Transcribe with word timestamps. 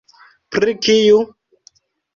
Pri 0.55 0.73
kiu? 0.87 1.19